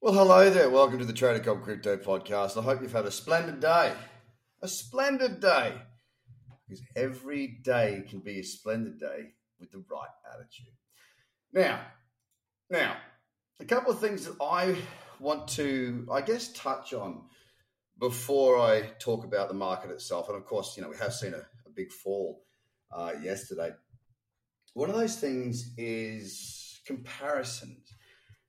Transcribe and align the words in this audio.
Well, 0.00 0.14
hello 0.14 0.48
there. 0.48 0.70
Welcome 0.70 1.00
to 1.00 1.04
the 1.04 1.12
Trader 1.12 1.40
Cobb 1.40 1.64
Crypto 1.64 1.96
Podcast. 1.96 2.56
I 2.56 2.62
hope 2.62 2.82
you've 2.82 2.92
had 2.92 3.06
a 3.06 3.10
splendid 3.10 3.58
day. 3.58 3.92
A 4.62 4.68
splendid 4.68 5.40
day. 5.40 5.74
Because 6.68 6.84
every 6.94 7.58
day 7.64 8.04
can 8.08 8.20
be 8.20 8.38
a 8.38 8.44
splendid 8.44 9.00
day 9.00 9.32
with 9.58 9.72
the 9.72 9.82
right 9.90 10.08
attitude. 10.32 10.72
Now, 11.52 11.80
now, 12.70 12.96
a 13.58 13.64
couple 13.64 13.90
of 13.90 13.98
things 13.98 14.26
that 14.26 14.36
I 14.40 14.76
want 15.18 15.48
to, 15.48 16.06
I 16.12 16.20
guess, 16.20 16.52
touch 16.52 16.94
on 16.94 17.22
before 17.98 18.56
I 18.56 18.92
talk 19.00 19.24
about 19.24 19.48
the 19.48 19.54
market 19.54 19.90
itself. 19.90 20.28
And 20.28 20.38
of 20.38 20.46
course, 20.46 20.76
you 20.76 20.84
know, 20.84 20.90
we 20.90 20.96
have 20.98 21.12
seen 21.12 21.34
a, 21.34 21.38
a 21.66 21.70
big 21.74 21.90
fall 21.90 22.44
uh, 22.92 23.14
yesterday. 23.20 23.72
One 24.74 24.90
of 24.90 24.96
those 24.96 25.16
things 25.16 25.74
is 25.76 26.80
comparisons. 26.86 27.94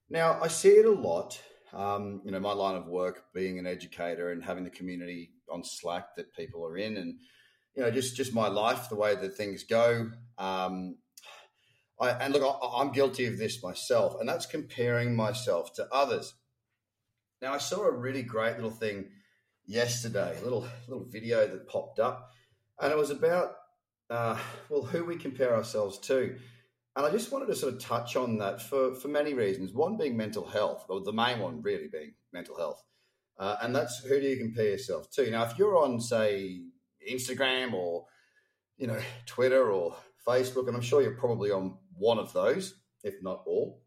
Now, 0.10 0.40
I 0.42 0.48
see 0.48 0.70
it 0.70 0.86
a 0.86 0.92
lot. 0.92 1.40
Um, 1.72 2.22
you 2.26 2.32
know, 2.32 2.40
my 2.40 2.54
line 2.54 2.76
of 2.76 2.88
work 2.88 3.26
being 3.34 3.60
an 3.60 3.68
educator 3.68 4.32
and 4.32 4.44
having 4.44 4.64
the 4.64 4.72
community 4.72 5.32
on 5.52 5.64
Slack 5.64 6.16
that 6.16 6.34
people 6.34 6.66
are 6.66 6.78
in, 6.78 6.98
and 6.98 7.20
you 7.76 7.84
know, 7.84 7.92
just 7.92 8.16
just 8.16 8.34
my 8.34 8.48
life, 8.48 8.90
the 8.90 8.96
way 8.96 9.14
that 9.16 9.36
things 9.36 9.64
go. 9.64 10.10
Um, 10.40 10.98
I, 12.00 12.10
and 12.12 12.34
look, 12.34 12.42
I, 12.44 12.82
I'm 12.82 12.92
guilty 12.92 13.28
of 13.28 13.38
this 13.38 13.62
myself, 13.62 14.16
and 14.20 14.28
that's 14.28 14.48
comparing 14.48 15.16
myself 15.16 15.74
to 15.74 15.88
others. 15.92 16.34
Now, 17.42 17.54
I 17.54 17.60
saw 17.60 17.86
a 17.86 17.92
really 17.92 18.24
great 18.24 18.56
little 18.56 18.72
thing 18.72 19.10
yesterday, 19.66 20.36
a 20.40 20.44
little 20.44 20.68
little 20.88 21.06
video 21.06 21.46
that 21.46 21.68
popped 21.68 22.00
up, 22.00 22.32
and 22.82 22.92
it 22.92 22.98
was 22.98 23.12
about 23.12 23.52
uh, 24.10 24.40
well, 24.70 24.84
who 24.84 25.06
we 25.06 25.18
compare 25.18 25.56
ourselves 25.56 26.00
to. 26.00 26.36
And 27.00 27.08
I 27.08 27.12
just 27.12 27.32
wanted 27.32 27.46
to 27.46 27.56
sort 27.56 27.76
of 27.76 27.80
touch 27.80 28.18
on 28.18 28.40
that 28.40 28.62
for, 28.62 28.94
for 28.94 29.08
many 29.08 29.34
reasons. 29.34 29.74
One 29.74 29.96
being 29.96 30.18
mental 30.18 30.46
health, 30.46 30.86
or 30.90 31.00
the 31.00 31.14
main 31.14 31.40
one 31.40 31.62
really 31.62 31.88
being 31.88 32.12
mental 32.34 32.58
health. 32.58 32.84
Uh, 33.38 33.56
and 33.62 33.74
that's 33.74 34.00
who 34.00 34.20
do 34.20 34.28
you 34.28 34.36
compare 34.36 34.66
yourself 34.66 35.10
to? 35.12 35.32
Now, 35.32 35.46
if 35.46 35.58
you're 35.58 35.78
on, 35.78 36.02
say, 36.02 36.60
Instagram 37.10 37.72
or, 37.72 38.04
you 38.78 38.88
know, 38.88 39.00
Twitter 39.26 39.72
or 39.72 39.96
Facebook, 40.28 40.68
and 40.68 40.76
I'm 40.76 40.82
sure 40.82 41.02
you're 41.02 41.16
probably 41.16 41.52
on 41.52 41.78
one 41.98 42.20
of 42.20 42.34
those, 42.34 42.74
if 43.02 43.24
not 43.24 43.44
all, 43.48 43.82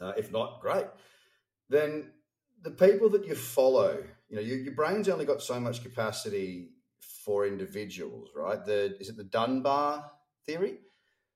uh, 0.00 0.14
if 0.16 0.32
not, 0.32 0.62
great, 0.62 0.86
then 1.68 2.12
the 2.62 2.70
people 2.70 3.10
that 3.10 3.26
you 3.26 3.34
follow, 3.34 4.02
you 4.30 4.36
know, 4.36 4.42
your, 4.42 4.56
your 4.56 4.74
brain's 4.74 5.10
only 5.10 5.26
got 5.26 5.42
so 5.42 5.60
much 5.60 5.82
capacity 5.82 6.70
for 7.26 7.46
individuals, 7.46 8.30
right? 8.34 8.64
The, 8.64 8.96
is 8.98 9.10
it 9.10 9.18
the 9.18 9.24
Dunbar 9.24 10.10
theory? 10.46 10.78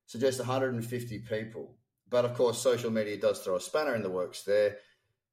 Suggests 0.07 0.39
150 0.39 1.19
people. 1.21 1.77
But 2.09 2.25
of 2.25 2.35
course, 2.35 2.59
social 2.59 2.91
media 2.91 3.17
does 3.17 3.41
throw 3.41 3.57
a 3.57 3.61
spanner 3.61 3.95
in 3.95 4.03
the 4.03 4.11
works 4.11 4.43
there 4.45 4.77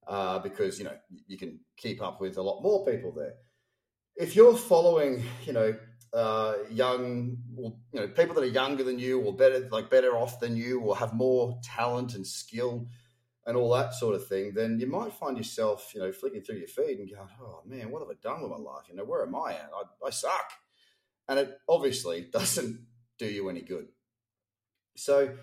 uh, 0.06 0.38
because 0.40 0.78
you 0.78 0.84
know 0.84 0.96
you 1.26 1.38
can 1.38 1.60
keep 1.76 2.02
up 2.02 2.20
with 2.20 2.36
a 2.36 2.42
lot 2.42 2.62
more 2.62 2.84
people 2.84 3.12
there. 3.12 3.34
If 4.16 4.36
you're 4.36 4.56
following, 4.56 5.24
you 5.44 5.52
know, 5.52 5.74
uh, 6.12 6.54
young, 6.70 7.36
you 7.56 8.00
know, 8.00 8.08
people 8.08 8.34
that 8.34 8.44
are 8.44 8.46
younger 8.46 8.84
than 8.84 8.98
you, 8.98 9.20
or 9.20 9.34
better, 9.36 9.68
like 9.70 9.90
better 9.90 10.16
off 10.16 10.40
than 10.40 10.56
you, 10.56 10.80
or 10.80 10.96
have 10.96 11.12
more 11.12 11.58
talent 11.64 12.14
and 12.14 12.26
skill, 12.26 12.86
and 13.46 13.56
all 13.56 13.72
that 13.74 13.94
sort 13.94 14.14
of 14.14 14.26
thing, 14.26 14.52
then 14.54 14.78
you 14.78 14.86
might 14.86 15.12
find 15.12 15.36
yourself, 15.36 15.92
you 15.94 16.00
know, 16.00 16.12
flicking 16.12 16.40
through 16.40 16.56
your 16.56 16.68
feed 16.68 16.98
and 16.98 17.10
going, 17.10 17.28
"Oh 17.40 17.62
man, 17.66 17.90
what 17.90 18.00
have 18.00 18.10
I 18.10 18.14
done 18.22 18.42
with 18.42 18.50
my 18.50 18.58
life? 18.58 18.84
You 18.88 18.96
know, 18.96 19.04
where 19.04 19.26
am 19.26 19.34
I 19.34 19.52
at? 19.52 19.70
I, 19.74 20.06
I 20.06 20.10
suck," 20.10 20.52
and 21.28 21.38
it 21.38 21.58
obviously 21.68 22.28
doesn't 22.32 22.86
do 23.18 23.26
you 23.26 23.48
any 23.48 23.62
good. 23.62 23.88
So 24.96 25.34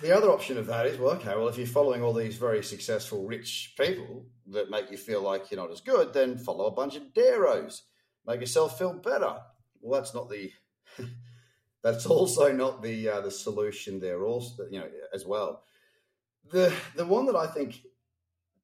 the 0.00 0.16
other 0.16 0.30
option 0.30 0.58
of 0.58 0.66
that 0.66 0.86
is, 0.86 0.98
well, 0.98 1.12
okay, 1.12 1.34
well, 1.36 1.48
if 1.48 1.58
you're 1.58 1.66
following 1.66 2.02
all 2.02 2.12
these 2.12 2.36
very 2.36 2.62
successful, 2.62 3.26
rich 3.26 3.74
people 3.78 4.26
that 4.48 4.70
make 4.70 4.90
you 4.90 4.96
feel 4.96 5.22
like 5.22 5.50
you're 5.50 5.60
not 5.60 5.70
as 5.70 5.80
good, 5.80 6.12
then 6.12 6.38
follow 6.38 6.66
a 6.66 6.70
bunch 6.70 6.96
of 6.96 7.12
Daros, 7.14 7.82
make 8.26 8.40
yourself 8.40 8.78
feel 8.78 8.94
better. 8.94 9.36
Well, 9.80 10.00
that's 10.00 10.14
not 10.14 10.30
the. 10.30 10.52
that's 11.82 12.06
also 12.06 12.52
not 12.52 12.82
the 12.82 13.08
uh, 13.08 13.20
the 13.20 13.30
solution 13.30 13.98
there. 13.98 14.24
Also, 14.24 14.66
you 14.70 14.78
know, 14.78 14.88
as 15.12 15.26
well. 15.26 15.64
The 16.50 16.72
the 16.96 17.06
one 17.06 17.26
that 17.26 17.36
I 17.36 17.46
think 17.46 17.82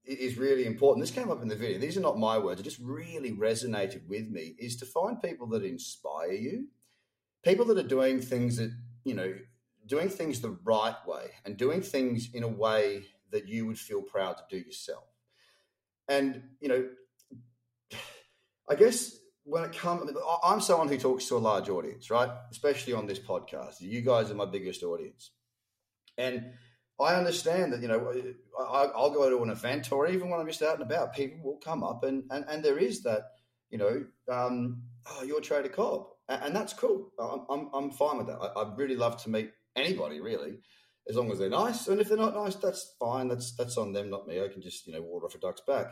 is 0.04 0.38
really 0.38 0.64
important. 0.64 1.04
This 1.04 1.14
came 1.14 1.30
up 1.30 1.42
in 1.42 1.48
the 1.48 1.56
video. 1.56 1.78
These 1.78 1.96
are 1.96 2.02
not 2.02 2.18
my 2.18 2.38
words. 2.38 2.60
It 2.60 2.64
just 2.64 2.80
really 2.80 3.32
resonated 3.32 4.06
with 4.08 4.28
me. 4.28 4.54
Is 4.58 4.76
to 4.76 4.86
find 4.86 5.20
people 5.20 5.48
that 5.48 5.64
inspire 5.64 6.32
you, 6.32 6.68
people 7.42 7.64
that 7.66 7.78
are 7.78 7.88
doing 7.88 8.20
things 8.20 8.56
that 8.56 8.72
you 9.04 9.14
know 9.14 9.34
doing 9.88 10.08
things 10.08 10.40
the 10.40 10.56
right 10.64 10.96
way 11.06 11.30
and 11.44 11.56
doing 11.56 11.82
things 11.82 12.30
in 12.32 12.42
a 12.42 12.48
way 12.48 13.06
that 13.32 13.48
you 13.48 13.66
would 13.66 13.78
feel 13.78 14.02
proud 14.02 14.36
to 14.36 14.44
do 14.48 14.56
yourself. 14.56 15.04
And, 16.08 16.42
you 16.60 16.68
know, 16.68 16.88
I 18.70 18.74
guess 18.74 19.18
when 19.44 19.64
it 19.64 19.72
comes, 19.72 20.10
I'm 20.44 20.60
someone 20.60 20.88
who 20.88 20.98
talks 20.98 21.26
to 21.26 21.36
a 21.36 21.38
large 21.38 21.68
audience, 21.68 22.10
right? 22.10 22.30
Especially 22.50 22.92
on 22.92 23.06
this 23.06 23.18
podcast. 23.18 23.80
You 23.80 24.00
guys 24.02 24.30
are 24.30 24.34
my 24.34 24.46
biggest 24.46 24.82
audience. 24.82 25.30
And 26.16 26.52
I 27.00 27.14
understand 27.14 27.72
that, 27.72 27.80
you 27.80 27.88
know, 27.88 28.12
I'll 28.58 29.10
go 29.10 29.30
to 29.30 29.42
an 29.42 29.50
event 29.50 29.92
or 29.92 30.06
even 30.08 30.30
when 30.30 30.40
I'm 30.40 30.46
just 30.46 30.62
out 30.62 30.80
and 30.80 30.82
about, 30.82 31.14
people 31.14 31.38
will 31.42 31.58
come 31.58 31.82
up 31.82 32.04
and, 32.04 32.24
and, 32.30 32.44
and 32.48 32.64
there 32.64 32.78
is 32.78 33.02
that, 33.04 33.22
you 33.70 33.78
know, 33.78 34.04
um, 34.30 34.82
oh, 35.06 35.22
you're 35.22 35.40
Trader 35.40 35.68
Cobb. 35.68 36.06
And 36.28 36.54
that's 36.54 36.72
cool. 36.72 37.12
I'm, 37.18 37.46
I'm, 37.48 37.70
I'm 37.72 37.90
fine 37.90 38.18
with 38.18 38.26
that. 38.26 38.38
I, 38.38 38.60
I'd 38.60 38.76
really 38.76 38.96
love 38.96 39.22
to 39.22 39.30
meet 39.30 39.52
anybody 39.78 40.20
really, 40.20 40.58
as 41.08 41.16
long 41.16 41.30
as 41.30 41.38
they're 41.38 41.48
nice. 41.48 41.88
And 41.88 42.00
if 42.00 42.08
they're 42.08 42.16
not 42.16 42.34
nice, 42.34 42.56
that's 42.56 42.94
fine. 42.98 43.28
That's 43.28 43.54
that's 43.56 43.76
on 43.76 43.92
them, 43.92 44.10
not 44.10 44.26
me. 44.26 44.42
I 44.42 44.48
can 44.48 44.62
just 44.62 44.86
you 44.86 44.92
know 44.92 45.02
water 45.02 45.26
off 45.26 45.34
a 45.34 45.38
duck's 45.38 45.62
back. 45.66 45.86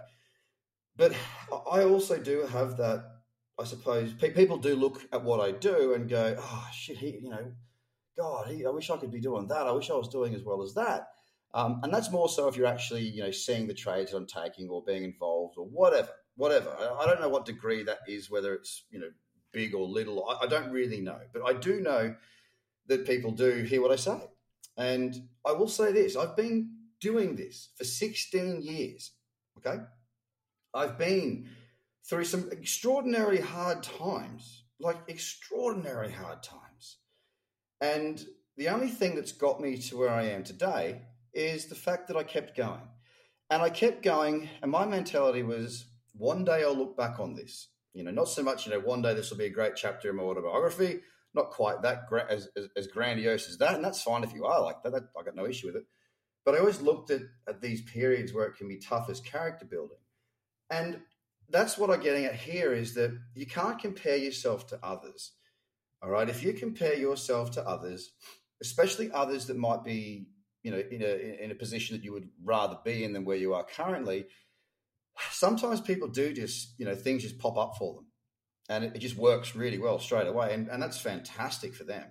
But 0.97 1.13
I 1.71 1.85
also 1.85 2.19
do 2.19 2.47
have 2.47 2.77
that. 2.79 3.05
I 3.59 3.65
suppose 3.65 4.13
people 4.13 4.59
do 4.59 4.77
look 4.77 5.03
at 5.13 5.25
what 5.25 5.41
I 5.41 5.53
do 5.53 5.95
and 5.95 6.09
go, 6.09 6.37
"Oh 6.39 6.69
shit, 6.73 6.99
he, 6.99 7.19
you 7.23 7.31
know, 7.31 7.53
God, 8.17 8.49
he, 8.49 8.67
I 8.67 8.71
wish 8.71 8.91
I 8.91 8.97
could 8.97 9.13
be 9.13 9.21
doing 9.21 9.49
that. 9.49 9.67
I 9.67 9.73
wish 9.73 9.91
I 9.91 9.95
was 9.95 10.09
doing 10.09 10.35
as 10.35 10.43
well 10.43 10.63
as 10.63 10.75
that." 10.75 11.09
Um, 11.55 11.81
and 11.83 11.93
that's 11.93 12.11
more 12.11 12.29
so 12.29 12.49
if 12.49 12.57
you're 12.57 12.67
actually, 12.67 13.03
you 13.03 13.23
know, 13.23 13.31
seeing 13.31 13.67
the 13.67 13.75
trades 13.75 14.13
I'm 14.13 14.27
taking 14.27 14.69
or 14.69 14.83
being 14.85 15.05
involved 15.05 15.55
or 15.57 15.65
whatever, 15.65 16.11
whatever. 16.37 16.69
I, 16.79 17.05
I 17.05 17.07
don't 17.07 17.21
know 17.21 17.31
what 17.31 17.47
degree 17.47 17.83
that 17.85 18.01
is, 18.07 18.31
whether 18.31 18.55
it's 18.55 18.85
you 18.91 18.99
know 18.99 19.11
big 19.53 19.75
or 19.75 19.87
little. 19.87 20.29
I, 20.29 20.45
I 20.45 20.47
don't 20.47 20.71
really 20.71 21.01
know, 21.01 21.21
but 21.33 21.43
I 21.43 21.55
do 21.55 21.81
know 21.81 22.15
that 22.89 23.07
people 23.07 23.31
do 23.31 23.63
hear 23.63 23.83
what 23.83 23.93
I 23.93 23.97
say. 23.97 24.19
And 24.77 25.29
I 25.45 25.53
will 25.53 25.69
say 25.69 25.93
this 25.93 26.17
I've 26.17 26.37
been 26.37 26.71
doing 27.01 27.37
this 27.37 27.71
for 27.77 27.85
16 27.85 28.63
years. 28.63 29.13
Okay. 29.59 29.83
I've 30.75 30.99
been 30.99 31.49
through 32.09 32.25
some 32.25 32.51
extraordinarily 32.53 33.41
hard 33.41 33.83
times, 33.83 34.65
like 34.79 34.99
extraordinary 35.09 36.13
hard 36.13 36.43
times. 36.43 36.99
And 37.81 38.25
the 38.57 38.69
only 38.69 38.89
thing 38.89 39.15
that's 39.15 39.33
got 39.33 39.61
me 39.61 39.77
to 39.79 39.97
where 39.97 40.11
I 40.11 40.25
am 40.25 40.45
today 40.45 41.03
is 41.35 41.67
the 41.67 41.75
fact 41.75 42.09
that 42.09 42.17
I 42.17 42.23
kept 42.23 42.57
going. 42.57 42.89
And 43.51 43.63
I 43.63 43.71
kept 43.71 44.03
going, 44.03 44.49
and 44.63 44.71
my 44.71 44.85
mentality 44.85 45.43
was 45.43 45.87
one 46.13 46.45
day 46.45 46.63
I'll 46.63 46.77
look 46.77 46.97
back 46.97 47.21
on 47.21 47.35
this. 47.35 47.69
You 47.93 48.03
know, 48.05 48.11
not 48.11 48.29
so 48.29 48.43
much, 48.43 48.67
you 48.67 48.73
know, 48.73 48.81
one 48.81 49.03
day 49.03 49.15
this 49.15 49.31
will 49.31 49.39
be 49.39 49.47
a 49.47 49.51
great 49.51 49.77
chapter 49.77 50.11
in 50.11 50.17
my 50.17 50.23
autobiography 50.23 51.01
not 51.37 51.51
quite 51.51 51.83
that 51.83 52.09
gra- 52.09 52.27
as, 52.29 52.49
as, 52.57 52.69
as, 52.77 52.87
grandiose 52.87 53.49
as 53.49 53.59
that, 53.59 53.75
and 53.75 53.85
that's 53.85 54.03
fine 54.03 54.25
if 54.25 54.33
you 54.33 54.45
are 54.47 54.63
like 54.63 54.83
that. 54.83 54.93
that. 54.93 55.05
I 55.19 55.23
got 55.23 55.37
no 55.37 55.47
issue 55.47 55.69
with 55.69 55.77
it. 55.77 55.85
But 56.45 56.55
I 56.55 56.59
always 56.59 56.81
looked 56.81 57.11
at, 57.11 57.23
at 57.49 57.61
these 57.61 57.83
periods 57.83 58.33
where 58.33 58.47
it 58.47 58.57
can 58.57 58.69
be 58.69 58.79
tough 58.79 59.09
as 59.11 59.21
character 59.21 59.67
building, 59.67 59.99
and 60.71 61.01
that's 61.49 61.79
what 61.79 61.91
I'm 61.91 62.01
getting 62.01 62.25
at 62.25 62.35
here 62.35 62.73
is 62.73 62.95
that 62.95 63.17
you 63.35 63.47
can't 63.47 63.79
compare 63.79 64.17
yourself 64.17 64.67
to 64.69 64.79
others. 64.83 65.33
All 66.03 66.11
right, 66.11 66.29
if 66.29 66.43
you 66.43 66.53
compare 66.53 66.95
yourself 66.95 67.53
to 67.53 67.67
others, 67.67 68.13
especially 68.61 69.13
others 69.13 69.47
that 69.47 69.57
might 69.57 69.85
be 69.85 70.27
you 70.63 70.71
know 70.73 70.79
in 70.79 71.03
a 71.03 71.43
in 71.45 71.51
a 71.51 71.55
position 71.55 71.97
that 71.97 72.05
you 72.05 72.13
would 72.13 72.29
rather 72.43 72.79
be 72.85 73.05
in 73.05 73.13
than 73.13 73.25
where 73.25 73.37
you 73.37 73.55
are 73.55 73.65
currently, 73.65 74.27
sometimes 75.31 75.81
people 75.81 76.09
do 76.09 76.32
just 76.32 76.75
you 76.79 76.85
know 76.85 76.94
things 76.94 77.23
just 77.23 77.39
pop 77.39 77.56
up 77.56 77.77
for 77.79 77.94
them 77.94 78.06
and 78.69 78.85
it, 78.85 78.97
it 78.97 78.99
just 78.99 79.17
works 79.17 79.55
really 79.55 79.79
well 79.79 79.99
straight 79.99 80.27
away, 80.27 80.55
and, 80.55 80.69
and 80.69 80.83
that's 80.83 80.99
fantastic 80.99 81.75
for 81.75 81.85
them. 81.85 82.05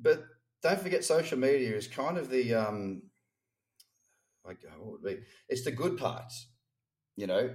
But 0.00 0.24
don't 0.62 0.80
forget, 0.80 1.04
social 1.04 1.38
media 1.38 1.76
is 1.76 1.86
kind 1.86 2.18
of 2.18 2.30
the 2.30 2.54
um, 2.54 3.02
like 4.44 4.58
what 4.78 4.92
would 4.92 5.02
be? 5.02 5.22
It's 5.48 5.64
the 5.64 5.72
good 5.72 5.96
parts, 5.96 6.48
you 7.16 7.26
know. 7.26 7.50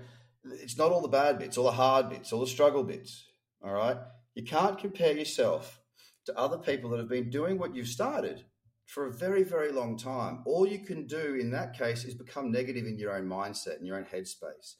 It's 0.46 0.78
not 0.78 0.92
all 0.92 1.02
the 1.02 1.10
bad 1.10 1.38
bits, 1.38 1.58
all 1.58 1.66
the 1.66 1.72
hard 1.72 2.10
bits, 2.10 2.32
all 2.32 2.40
the 2.40 2.48
struggle 2.48 2.84
bits. 2.84 3.26
All 3.64 3.74
right, 3.74 3.98
you 4.36 4.44
can't 4.44 4.78
compare 4.78 5.18
yourself 5.18 5.80
to 6.26 6.38
other 6.38 6.58
people 6.58 6.90
that 6.92 7.00
have 7.00 7.10
been 7.10 7.30
doing 7.30 7.58
what 7.58 7.76
you've 7.76 7.88
started 7.88 8.44
for 8.86 9.06
a 9.06 9.14
very, 9.14 9.44
very 9.44 9.72
long 9.72 9.98
time. 9.98 10.42
All 10.46 10.68
you 10.68 10.80
can 10.80 11.06
do 11.06 11.36
in 11.40 11.52
that 11.52 11.78
case 11.78 12.06
is 12.06 12.16
become 12.16 12.52
negative 12.52 12.86
in 12.86 12.98
your 12.98 13.16
own 13.16 13.28
mindset, 13.28 13.80
in 13.80 13.86
your 13.86 13.98
own 13.98 14.06
headspace. 14.06 14.76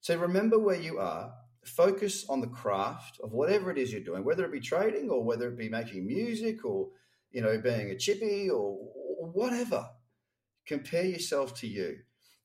So 0.00 0.16
remember 0.16 0.58
where 0.58 0.80
you 0.80 0.98
are, 0.98 1.32
focus 1.64 2.26
on 2.28 2.40
the 2.40 2.46
craft 2.48 3.20
of 3.22 3.32
whatever 3.32 3.70
it 3.70 3.78
is 3.78 3.92
you're 3.92 4.02
doing, 4.02 4.24
whether 4.24 4.44
it 4.44 4.52
be 4.52 4.60
trading 4.60 5.10
or 5.10 5.22
whether 5.22 5.48
it 5.48 5.56
be 5.56 5.68
making 5.68 6.06
music 6.06 6.64
or 6.64 6.88
you 7.30 7.40
know 7.40 7.58
being 7.58 7.90
a 7.90 7.96
chippy 7.96 8.50
or, 8.50 8.78
or 9.20 9.30
whatever. 9.30 9.88
Compare 10.66 11.04
yourself 11.04 11.54
to 11.60 11.66
you, 11.66 11.98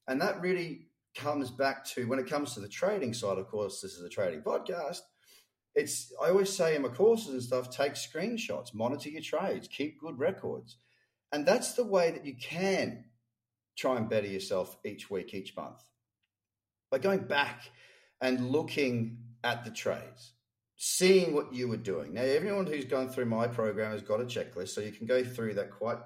And 0.08 0.20
that 0.22 0.42
really 0.42 0.88
comes 1.16 1.52
back 1.52 1.86
to 1.86 2.08
when 2.08 2.20
it 2.20 2.28
comes 2.28 2.54
to 2.54 2.60
the 2.60 2.68
trading 2.68 3.14
side, 3.14 3.38
of 3.38 3.48
course, 3.48 3.82
this 3.82 3.94
is 3.94 4.04
a 4.04 4.10
trading 4.10 4.42
podcast. 4.42 5.02
It's 5.76 6.12
I 6.22 6.30
always 6.30 6.52
say 6.52 6.76
in 6.76 6.82
my 6.82 6.90
courses 6.90 7.30
and 7.30 7.44
stuff, 7.44 7.70
take 7.70 7.94
screenshots, 7.94 8.74
monitor 8.74 9.10
your 9.10 9.22
trades, 9.22 9.68
keep 9.68 10.00
good 10.00 10.18
records. 10.18 10.78
And 11.32 11.46
that's 11.46 11.74
the 11.74 11.86
way 11.86 12.12
that 12.12 12.26
you 12.26 12.36
can 12.36 13.06
try 13.76 13.98
and 13.98 14.10
better 14.10 14.28
yourself 14.28 14.78
each 14.84 15.10
week, 15.10 15.34
each 15.34 15.56
month. 15.56 15.82
By 16.90 17.00
going 17.00 17.28
back 17.28 17.70
and 18.22 18.50
looking 18.50 19.18
at 19.44 19.64
the 19.64 19.72
trades, 19.72 20.34
seeing 20.76 21.34
what 21.34 21.54
you 21.54 21.68
were 21.68 21.78
doing. 21.78 22.14
Now, 22.14 22.22
everyone 22.22 22.66
who's 22.66 22.86
gone 22.86 23.10
through 23.10 23.26
my 23.26 23.48
program 23.48 23.92
has 23.92 24.02
got 24.02 24.22
a 24.22 24.26
checklist, 24.26 24.70
so 24.70 24.82
you 24.82 24.92
can 24.92 25.08
go 25.08 25.24
through 25.24 25.56
that 25.56 25.72
quite 25.72 26.00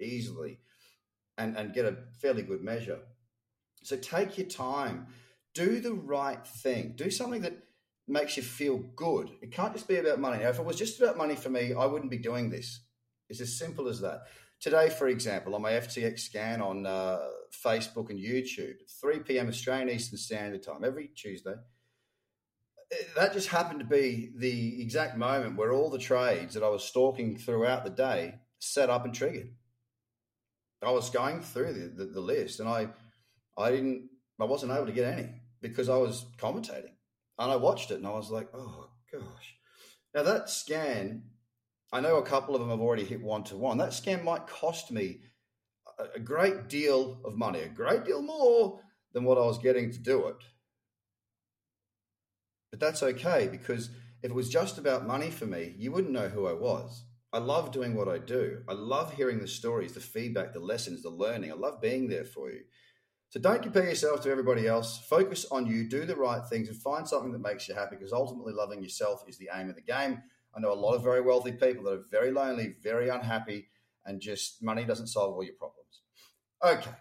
easily 0.00 0.58
and, 1.38 1.56
and 1.56 1.74
get 1.74 1.84
a 1.84 1.96
fairly 2.20 2.42
good 2.42 2.62
measure. 2.62 2.98
So 3.82 3.96
take 3.96 4.38
your 4.38 4.46
time, 4.46 5.06
do 5.54 5.80
the 5.80 5.94
right 5.94 6.44
thing, 6.46 6.94
do 6.96 7.10
something 7.10 7.42
that 7.42 7.56
makes 8.08 8.36
you 8.36 8.42
feel 8.42 8.78
good. 8.78 9.30
It 9.42 9.52
can't 9.52 9.72
just 9.72 9.88
be 9.88 9.96
about 9.96 10.20
money. 10.20 10.42
Now, 10.42 10.50
if 10.50 10.58
it 10.58 10.64
was 10.64 10.76
just 10.76 11.00
about 11.00 11.16
money 11.16 11.34
for 11.34 11.50
me, 11.50 11.72
I 11.74 11.86
wouldn't 11.86 12.10
be 12.10 12.18
doing 12.18 12.50
this. 12.50 12.80
It's 13.28 13.40
as 13.40 13.58
simple 13.58 13.88
as 13.88 14.00
that. 14.00 14.22
Today, 14.60 14.88
for 14.88 15.08
example, 15.08 15.54
on 15.54 15.62
my 15.62 15.72
FTX 15.72 16.20
scan 16.20 16.62
on 16.62 16.86
uh, 16.86 17.18
Facebook 17.64 18.10
and 18.10 18.18
YouTube, 18.18 18.76
3 19.00 19.20
p.m. 19.20 19.48
Australian 19.48 19.90
Eastern 19.90 20.18
Standard 20.18 20.62
Time 20.62 20.82
every 20.84 21.08
Tuesday. 21.08 21.54
Eh, 22.92 22.96
that 23.16 23.32
just 23.32 23.48
happened 23.48 23.80
to 23.80 23.86
be 23.86 24.32
the 24.36 24.80
exact 24.80 25.16
moment 25.16 25.56
where 25.56 25.72
all 25.72 25.90
the 25.90 25.98
trades 25.98 26.54
that 26.54 26.62
I 26.62 26.68
was 26.68 26.84
stalking 26.84 27.36
throughout 27.36 27.84
the 27.84 27.90
day 27.90 28.36
set 28.58 28.90
up 28.90 29.04
and 29.04 29.14
triggered. 29.14 29.50
I 30.82 30.90
was 30.90 31.10
going 31.10 31.40
through 31.40 31.72
the, 31.72 32.04
the, 32.04 32.10
the 32.12 32.20
list 32.20 32.60
and 32.60 32.68
I, 32.68 32.88
I 33.58 33.70
didn't, 33.70 34.08
I 34.40 34.44
wasn't 34.44 34.72
able 34.72 34.86
to 34.86 34.92
get 34.92 35.12
any 35.12 35.28
because 35.60 35.88
I 35.88 35.96
was 35.96 36.26
commentating 36.38 36.94
and 37.38 37.50
I 37.52 37.56
watched 37.56 37.90
it 37.90 37.96
and 37.96 38.06
I 38.06 38.10
was 38.10 38.30
like, 38.30 38.48
oh 38.54 38.90
gosh. 39.12 39.56
Now 40.14 40.22
that 40.22 40.48
scan, 40.48 41.24
I 41.92 42.00
know 42.00 42.16
a 42.16 42.26
couple 42.26 42.54
of 42.54 42.60
them 42.60 42.70
have 42.70 42.80
already 42.80 43.04
hit 43.04 43.22
one 43.22 43.44
to 43.44 43.56
one. 43.56 43.78
That 43.78 43.90
scam 43.90 44.24
might 44.24 44.46
cost 44.46 44.90
me 44.90 45.20
a 46.14 46.20
great 46.20 46.68
deal 46.68 47.20
of 47.24 47.36
money, 47.36 47.60
a 47.60 47.68
great 47.68 48.04
deal 48.04 48.22
more 48.22 48.80
than 49.12 49.24
what 49.24 49.38
I 49.38 49.42
was 49.42 49.58
getting 49.58 49.90
to 49.92 49.98
do 49.98 50.26
it. 50.28 50.36
But 52.70 52.80
that's 52.80 53.02
okay 53.02 53.48
because 53.50 53.88
if 54.22 54.30
it 54.30 54.34
was 54.34 54.48
just 54.48 54.78
about 54.78 55.06
money 55.06 55.30
for 55.30 55.46
me, 55.46 55.74
you 55.78 55.92
wouldn't 55.92 56.12
know 56.12 56.28
who 56.28 56.46
I 56.46 56.52
was. 56.52 57.04
I 57.32 57.38
love 57.38 57.72
doing 57.72 57.94
what 57.94 58.08
I 58.08 58.18
do. 58.18 58.62
I 58.68 58.72
love 58.72 59.12
hearing 59.12 59.40
the 59.40 59.48
stories, 59.48 59.92
the 59.92 60.00
feedback, 60.00 60.52
the 60.52 60.60
lessons, 60.60 61.02
the 61.02 61.10
learning. 61.10 61.50
I 61.50 61.54
love 61.54 61.80
being 61.80 62.08
there 62.08 62.24
for 62.24 62.50
you. 62.50 62.60
So 63.30 63.40
don't 63.40 63.62
compare 63.62 63.88
yourself 63.88 64.22
to 64.22 64.30
everybody 64.30 64.66
else. 64.66 65.04
Focus 65.08 65.46
on 65.50 65.66
you, 65.66 65.88
do 65.88 66.04
the 66.04 66.16
right 66.16 66.42
things, 66.48 66.68
and 66.68 66.76
find 66.80 67.06
something 67.06 67.32
that 67.32 67.40
makes 67.40 67.68
you 67.68 67.74
happy 67.74 67.96
because 67.96 68.12
ultimately 68.12 68.52
loving 68.52 68.82
yourself 68.82 69.24
is 69.28 69.36
the 69.38 69.50
aim 69.54 69.68
of 69.68 69.74
the 69.74 69.82
game. 69.82 70.22
I 70.56 70.60
know 70.60 70.72
a 70.72 70.74
lot 70.74 70.94
of 70.94 71.02
very 71.02 71.20
wealthy 71.20 71.52
people 71.52 71.84
that 71.84 71.92
are 71.92 72.04
very 72.10 72.30
lonely, 72.30 72.76
very 72.82 73.10
unhappy, 73.10 73.68
and 74.06 74.20
just 74.20 74.62
money 74.62 74.84
doesn't 74.84 75.08
solve 75.08 75.34
all 75.34 75.44
your 75.44 75.54
problems. 75.54 76.00
Okay, 76.64 76.96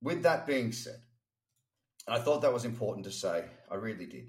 with 0.00 0.22
that 0.22 0.46
being 0.46 0.72
said, 0.72 1.02
I 2.08 2.18
thought 2.18 2.40
that 2.42 2.52
was 2.52 2.64
important 2.64 3.04
to 3.04 3.12
say. 3.12 3.44
I 3.70 3.74
really 3.74 4.06
did. 4.06 4.28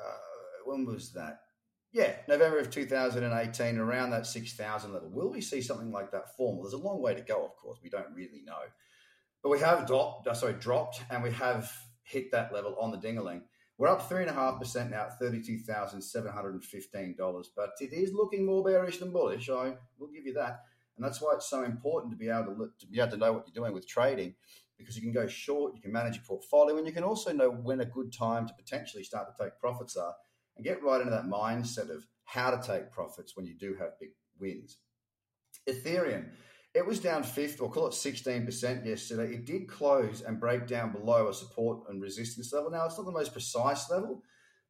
Uh, 0.00 0.62
when 0.64 0.86
was 0.86 1.12
that? 1.12 1.40
Yeah, 1.92 2.14
November 2.26 2.58
of 2.58 2.70
2018, 2.70 3.78
around 3.78 4.10
that 4.10 4.26
6,000 4.26 4.94
level. 4.94 5.10
Will 5.10 5.30
we 5.30 5.42
see 5.42 5.60
something 5.60 5.92
like 5.92 6.10
that 6.12 6.34
form? 6.36 6.62
There's 6.62 6.72
a 6.72 6.78
long 6.78 7.02
way 7.02 7.14
to 7.14 7.20
go, 7.20 7.44
of 7.44 7.54
course. 7.56 7.80
We 7.82 7.90
don't 7.90 8.14
really 8.14 8.40
know. 8.46 8.62
But 9.42 9.50
we 9.50 9.60
have 9.60 9.86
dropped, 9.86 10.26
uh, 10.26 10.34
sorry, 10.34 10.54
dropped, 10.54 11.02
and 11.10 11.22
we 11.22 11.32
have 11.32 11.70
hit 12.02 12.32
that 12.32 12.50
level 12.52 12.76
on 12.80 12.92
the 12.92 12.98
dingaling. 12.98 13.42
We're 13.78 13.88
up 13.88 14.08
3.5% 14.08 14.90
now 14.90 15.02
at 15.02 15.20
$32,715, 15.20 17.46
but 17.54 17.72
it 17.80 17.92
is 17.92 18.14
looking 18.14 18.46
more 18.46 18.64
bearish 18.64 18.96
than 18.98 19.12
bullish. 19.12 19.50
I 19.50 19.74
will 19.98 20.08
give 20.08 20.24
you 20.24 20.32
that. 20.34 20.62
And 20.96 21.04
that's 21.04 21.20
why 21.20 21.34
it's 21.34 21.50
so 21.50 21.62
important 21.62 22.10
to 22.12 22.16
be 22.16 22.30
able 22.30 22.46
to, 22.46 22.52
look, 22.52 22.78
to 22.78 22.86
be 22.86 23.00
able 23.00 23.10
to 23.10 23.18
know 23.18 23.34
what 23.34 23.46
you're 23.46 23.62
doing 23.62 23.74
with 23.74 23.86
trading 23.86 24.34
because 24.78 24.96
you 24.96 25.02
can 25.02 25.12
go 25.12 25.26
short, 25.26 25.74
you 25.74 25.82
can 25.82 25.92
manage 25.92 26.16
your 26.16 26.24
portfolio, 26.24 26.76
and 26.76 26.86
you 26.86 26.92
can 26.92 27.04
also 27.04 27.32
know 27.32 27.50
when 27.50 27.80
a 27.80 27.84
good 27.84 28.12
time 28.12 28.46
to 28.46 28.54
potentially 28.54 29.04
start 29.04 29.26
to 29.26 29.34
take 29.42 29.58
profits 29.58 29.96
are 29.96 30.14
and 30.56 30.64
get 30.64 30.82
right 30.82 31.00
into 31.00 31.10
that 31.10 31.26
mindset 31.26 31.90
of 31.90 32.06
how 32.24 32.50
to 32.50 32.66
take 32.66 32.90
profits 32.90 33.36
when 33.36 33.46
you 33.46 33.54
do 33.54 33.76
have 33.78 33.98
big 34.00 34.10
wins. 34.38 34.78
Ethereum, 35.68 36.30
it 36.76 36.86
was 36.86 37.00
down 37.00 37.22
50 37.22 37.58
or 37.60 37.70
call 37.70 37.86
it 37.86 37.92
16% 37.92 38.84
yesterday. 38.84 39.32
It 39.32 39.46
did 39.46 39.66
close 39.66 40.20
and 40.20 40.38
break 40.38 40.66
down 40.66 40.92
below 40.92 41.28
a 41.28 41.34
support 41.34 41.88
and 41.88 42.02
resistance 42.02 42.52
level. 42.52 42.70
Now, 42.70 42.84
it's 42.84 42.98
not 42.98 43.06
the 43.06 43.12
most 43.12 43.32
precise 43.32 43.88
level, 43.88 44.22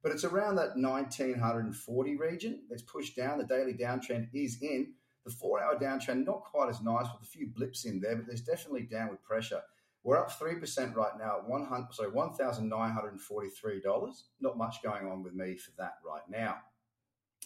but 0.04 0.12
it's 0.12 0.22
around 0.22 0.54
that 0.54 0.76
1940 0.76 2.16
region. 2.16 2.62
It's 2.70 2.82
pushed 2.82 3.16
down. 3.16 3.38
The 3.38 3.44
daily 3.44 3.74
downtrend 3.74 4.28
is 4.32 4.62
in. 4.62 4.92
The 5.24 5.32
four 5.32 5.60
hour 5.60 5.76
downtrend, 5.76 6.24
not 6.24 6.44
quite 6.44 6.68
as 6.68 6.80
nice 6.80 7.08
with 7.12 7.24
a 7.26 7.30
few 7.30 7.48
blips 7.48 7.84
in 7.84 8.00
there, 8.00 8.14
but 8.14 8.28
there's 8.28 8.42
definitely 8.42 8.82
downward 8.82 9.24
pressure. 9.24 9.62
We're 10.04 10.18
up 10.18 10.30
3% 10.30 10.94
right 10.94 11.18
now 11.18 11.38
at 11.38 11.48
100, 11.48 11.92
sorry, 11.92 12.12
$1,943. 12.12 14.22
Not 14.40 14.56
much 14.56 14.76
going 14.84 15.08
on 15.08 15.24
with 15.24 15.34
me 15.34 15.56
for 15.56 15.72
that 15.78 15.94
right 16.08 16.22
now. 16.30 16.58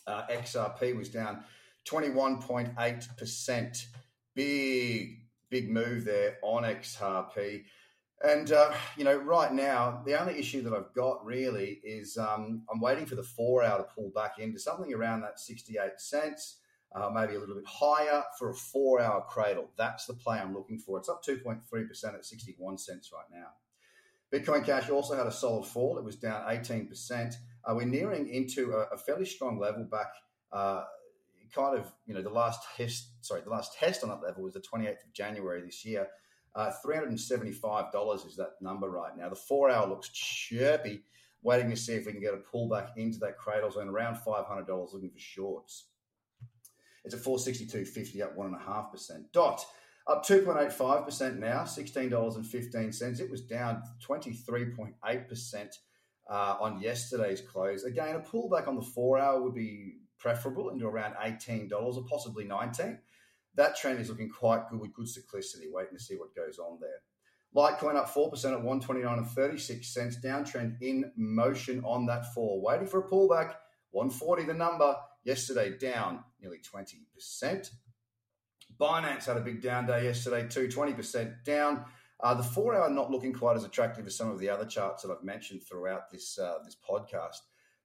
Uh, 0.07 0.27
XRP 0.27 0.95
was 0.95 1.09
down 1.09 1.45
21.8%. 1.89 3.87
Big, 4.35 5.21
big 5.51 5.71
move 5.71 6.05
there 6.05 6.39
on 6.43 6.63
XRP. 6.63 7.65
And, 8.23 8.53
uh, 8.53 8.73
you 8.97 9.05
know, 9.05 9.17
right 9.17 9.53
now, 9.53 10.03
the 10.05 10.21
only 10.21 10.39
issue 10.39 10.63
that 10.63 10.75
I've 10.75 10.93
got 10.95 11.25
really 11.25 11.81
is 11.83 12.19
um, 12.19 12.65
I'm 12.71 12.81
waiting 12.81 13.07
for 13.07 13.15
the 13.15 13.23
four 13.23 13.63
hour 13.63 13.79
to 13.79 13.85
pull 13.85 14.13
back 14.15 14.39
into 14.39 14.59
something 14.59 14.93
around 14.93 15.23
that 15.23 15.41
68 15.41 15.93
cents 15.99 16.61
uh, 16.95 17.09
maybe 17.13 17.35
a 17.35 17.39
little 17.39 17.55
bit 17.55 17.67
higher 17.67 18.25
for 18.39 18.51
a 18.51 18.55
four 18.55 19.01
hour 19.01 19.25
cradle. 19.29 19.71
That's 19.77 20.07
the 20.07 20.15
play 20.15 20.39
I'm 20.39 20.55
looking 20.55 20.79
for. 20.79 20.99
It's 20.99 21.09
up 21.09 21.23
2.3% 21.25 22.15
at 22.15 22.25
61 22.25 22.79
cents 22.79 23.13
right 23.13 23.27
now. 23.33 23.49
Bitcoin 24.33 24.65
Cash 24.65 24.91
also 24.91 25.17
had 25.17 25.27
a 25.27 25.33
solid 25.33 25.67
fall. 25.67 25.99
It 25.99 26.05
was 26.05 26.17
down 26.17 26.43
18%. 26.49 27.35
Uh, 27.65 27.75
we're 27.75 27.87
nearing 27.87 28.29
into 28.29 28.73
a, 28.73 28.95
a, 28.95 28.97
fairly 28.97 29.27
strong 29.27 29.59
level 29.59 29.85
back. 29.85 30.13
Kind 31.55 31.79
of, 31.79 31.93
you 32.07 32.15
know, 32.15 32.23
the 32.23 32.31
last 32.31 32.61
test, 32.77 33.13
sorry, 33.21 33.43
the 33.43 33.51
last 33.51 33.75
test 33.75 34.03
on 34.03 34.11
that 34.11 34.23
level 34.23 34.43
was 34.45 34.55
the 34.55 34.61
28th 34.61 35.05
of 35.05 35.13
January 35.13 35.63
this 35.63 35.85
year. 35.85 36.07
Uh, 36.55 36.73
$375 36.85 38.27
is 38.27 38.37
that 38.37 38.51
number 38.61 38.91
right 38.91 39.17
now. 39.17 39.29
The 39.29 39.37
four 39.37 39.71
hour 39.71 39.89
looks 39.89 40.11
chirpy, 40.11 41.03
waiting 41.43 41.71
to 41.71 41.77
see 41.77 41.95
if 41.95 42.07
we 42.07 42.13
can 42.13 42.21
get 42.21 42.35
a 42.35 42.39
pullback 42.39 42.89
into 42.97 43.19
that 43.21 43.39
cradle 43.39 43.71
zone 43.71 43.89
around 43.89 44.17
$500 44.17 44.69
looking 44.93 45.11
for 45.11 45.19
shorts. 45.19 45.87
It's 47.05 47.15
at 47.15 47.21
462.50 47.21 48.23
up 48.23 48.37
1.5%. 48.37 49.33
Dot 49.33 49.65
up 50.07 50.25
2.85% 50.27 51.39
now, 51.39 51.63
$16.15. 51.63 53.21
It 53.21 53.31
was 53.31 53.43
down 53.43 53.83
23.8% 54.07 55.69
uh, 56.29 56.57
on 56.61 56.81
yesterday's 56.81 57.41
close. 57.41 57.85
Again, 57.85 58.17
a 58.17 58.21
pullback 58.21 58.67
on 58.67 58.77
the 58.77 58.83
four 58.83 59.19
hour 59.19 59.41
would 59.43 59.55
be 59.55 59.99
preferable 60.21 60.71
into 60.71 60.87
around 60.87 61.15
$18 61.15 61.73
or 61.73 62.05
possibly 62.09 62.45
19 62.45 62.99
That 63.57 63.77
trend 63.77 63.99
is 63.99 64.09
looking 64.09 64.29
quite 64.29 64.69
good 64.71 64.81
with 64.81 64.93
good 64.93 65.07
cyclicity. 65.07 65.71
Waiting 65.71 65.97
to 65.97 66.03
see 66.03 66.15
what 66.15 66.37
goes 66.37 66.59
on 66.59 66.79
there. 66.81 67.03
Litecoin 67.57 67.97
up 67.97 68.15
4% 68.15 68.33
at 68.45 68.63
129 68.63 69.19
and 69.19 69.27
36 69.27 69.93
cents. 69.93 70.19
Downtrend 70.23 70.81
in 70.81 71.11
motion 71.17 71.83
on 71.85 72.07
that 72.07 72.33
fall. 72.33 72.63
Waiting 72.63 72.87
for 72.87 73.01
a 73.01 73.09
pullback. 73.09 73.55
140 73.91 74.45
the 74.45 74.55
number. 74.55 74.95
Yesterday 75.25 75.77
down 75.77 76.25
nearly 76.41 76.59
20%. 76.59 77.71
Binance 78.81 79.27
had 79.27 79.37
a 79.37 79.41
big 79.41 79.61
down 79.61 79.87
day 79.87 80.05
yesterday 80.05 80.47
too, 80.49 80.69
20% 80.69 81.45
down. 81.45 81.85
Uh, 82.23 82.35
the 82.35 82.43
four 82.43 82.75
hour 82.75 82.89
not 82.91 83.11
looking 83.11 83.33
quite 83.33 83.57
as 83.57 83.65
attractive 83.65 84.07
as 84.07 84.17
some 84.17 84.31
of 84.31 84.39
the 84.39 84.49
other 84.49 84.67
charts 84.67 85.03
that 85.03 85.11
I've 85.11 85.25
mentioned 85.25 85.63
throughout 85.63 86.11
this 86.11 86.39
uh, 86.39 86.59
this 86.65 86.77
podcast, 86.89 87.39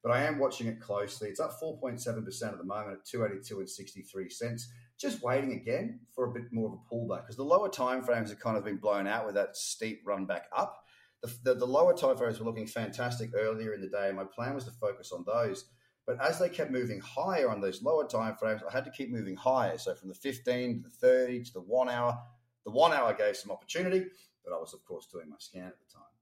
but 0.05 0.15
I 0.15 0.23
am 0.25 0.37
watching 0.37 0.67
it 0.67 0.79
closely. 0.79 1.29
It's 1.29 1.39
up 1.39 1.59
4.7% 1.59 2.43
at 2.43 2.57
the 2.59 2.63
moment 2.63 2.99
at 2.99 3.05
282 3.05 3.59
and 3.59 3.67
63 3.67 4.29
cents. 4.29 4.69
Just 4.99 5.23
waiting 5.23 5.53
again 5.53 6.01
for 6.13 6.25
a 6.25 6.31
bit 6.31 6.53
more 6.53 6.67
of 6.67 6.73
a 6.73 6.93
pullback 6.93 7.21
because 7.21 7.37
the 7.37 7.43
lower 7.43 7.69
time 7.69 8.03
frames 8.03 8.29
have 8.29 8.39
kind 8.39 8.55
of 8.55 8.63
been 8.63 8.77
blown 8.77 9.07
out 9.07 9.25
with 9.25 9.33
that 9.33 9.57
steep 9.57 10.03
run 10.05 10.27
back 10.27 10.45
up. 10.55 10.83
The, 11.23 11.33
the, 11.43 11.53
the 11.55 11.65
lower 11.65 11.95
time 11.97 12.17
frames 12.17 12.39
were 12.39 12.45
looking 12.45 12.67
fantastic 12.67 13.31
earlier 13.33 13.73
in 13.73 13.81
the 13.81 13.87
day. 13.87 14.11
My 14.11 14.25
plan 14.25 14.53
was 14.53 14.65
to 14.65 14.71
focus 14.71 15.11
on 15.11 15.25
those 15.25 15.65
But 16.05 16.23
as 16.23 16.37
they 16.37 16.49
kept 16.49 16.69
moving 16.69 16.99
higher 16.99 17.49
on 17.49 17.59
those 17.59 17.81
lower 17.81 18.07
time 18.07 18.35
frames, 18.35 18.61
I 18.61 18.71
had 18.71 18.85
to 18.85 18.91
keep 18.91 19.09
moving 19.09 19.35
higher. 19.35 19.79
So 19.79 19.95
from 19.95 20.09
the 20.09 20.15
15 20.15 20.83
to 20.83 20.87
the 20.87 20.95
30 20.95 21.45
to 21.45 21.53
the 21.53 21.61
one 21.61 21.89
hour, 21.89 22.15
the 22.63 22.71
one 22.71 22.93
hour 22.93 23.11
gave 23.15 23.37
some 23.37 23.51
opportunity, 23.51 24.05
but 24.43 24.53
I 24.53 24.59
was, 24.59 24.75
of 24.75 24.85
course, 24.85 25.07
doing 25.11 25.29
my 25.31 25.37
scan 25.39 25.65
at 25.65 25.79
the 25.79 25.91
time. 25.91 26.14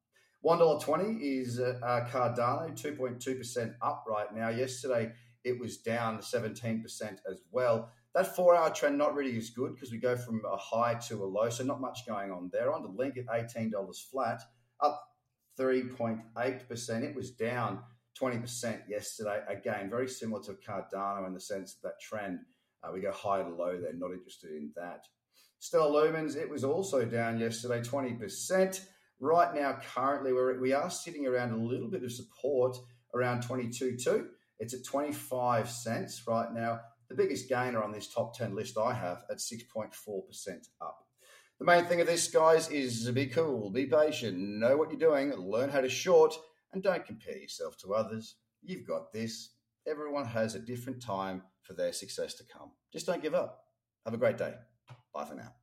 $1.20 0.46 1.20
is 1.22 1.60
uh, 1.60 2.08
Cardano, 2.12 2.72
2.2% 2.72 3.76
up 3.82 4.04
right 4.08 4.34
now. 4.36 4.50
Yesterday, 4.50 5.12
it 5.44 5.60
was 5.60 5.78
down 5.78 6.20
17% 6.20 6.84
as 7.30 7.42
well. 7.52 7.92
That 8.14 8.36
four 8.36 8.56
hour 8.56 8.70
trend 8.70 8.98
not 8.98 9.16
really 9.16 9.38
as 9.38 9.50
good 9.50 9.74
because 9.74 9.92
we 9.92 9.98
go 9.98 10.16
from 10.16 10.42
a 10.46 10.58
high 10.58 10.96
to 11.08 11.24
a 11.24 11.26
low, 11.26 11.50
so 11.50 11.64
not 11.64 11.82
much 11.82 12.06
going 12.06 12.32
on 12.32 12.50
there. 12.54 12.72
On 12.72 12.84
the 12.84 12.90
link 12.90 13.18
at 13.18 13.26
$18 13.28 13.72
flat, 14.12 14.42
up 14.82 15.04
3.8%. 15.60 17.04
It 17.04 17.16
was 17.16 17.32
down 17.32 17.80
20% 18.20 18.88
yesterday. 18.88 19.42
Again, 19.48 19.90
very 19.90 20.08
similar 20.08 20.44
to 20.44 20.54
Cardano 20.54 21.26
in 21.26 21.34
the 21.34 21.40
sense 21.40 21.78
that, 21.84 22.00
trend. 22.00 22.40
Uh, 22.84 22.92
we 22.94 23.00
go 23.00 23.12
high 23.12 23.42
to 23.42 23.50
low 23.50 23.80
there, 23.80 23.94
not 23.94 24.12
interested 24.12 24.52
in 24.52 24.72
that. 24.76 25.06
Stellar 25.60 26.12
Lumens, 26.12 26.36
it 26.36 26.50
was 26.50 26.66
also 26.66 27.06
down 27.06 27.40
yesterday, 27.40 27.80
20%. 27.80 28.86
Right 29.24 29.56
now, 29.56 29.80
currently, 29.96 30.34
we're, 30.34 30.60
we 30.60 30.74
are 30.74 30.90
sitting 30.90 31.26
around 31.26 31.54
a 31.54 31.56
little 31.56 31.88
bit 31.88 32.04
of 32.04 32.12
support 32.12 32.76
around 33.16 33.42
22.2. 33.42 34.26
It's 34.60 34.74
at 34.74 34.84
25 34.84 35.70
cents 35.70 36.24
right 36.28 36.54
now. 36.54 36.82
The 37.08 37.16
biggest 37.16 37.48
gainer 37.48 37.82
on 37.82 37.94
this 37.94 38.14
top 38.14 38.38
10 38.38 38.54
list 38.54 38.78
I 38.78 38.94
have 38.94 39.24
at 39.32 39.38
6.4% 39.38 39.94
up. 40.82 41.08
The 41.58 41.66
main 41.66 41.86
thing 41.86 42.02
of 42.02 42.08
this, 42.08 42.28
guys, 42.28 42.68
is 42.68 43.10
be 43.12 43.28
cool, 43.28 43.70
be 43.70 43.86
patient, 43.86 44.38
know 44.38 44.76
what 44.76 44.90
you're 44.90 45.00
doing, 45.00 45.32
learn 45.38 45.70
how 45.70 45.80
to 45.80 45.88
short, 45.88 46.36
and 46.74 46.84
don't 46.84 47.06
compare 47.06 47.38
yourself 47.38 47.78
to 47.78 47.94
others. 47.94 48.36
You've 48.62 48.86
got 48.86 49.14
this. 49.14 49.52
Everyone 49.88 50.26
has 50.26 50.56
a 50.56 50.60
different 50.60 51.02
time 51.02 51.44
for 51.62 51.76
their 51.76 51.94
success 51.94 52.34
to 52.34 52.44
come. 52.44 52.72
Just 52.92 53.06
don't 53.06 53.24
give 53.24 53.36
up. 53.36 53.64
Have 54.04 54.16
a 54.16 54.18
great 54.18 54.38
day. 54.38 54.56
Bye 55.14 55.24
for 55.24 55.36
now. 55.36 55.54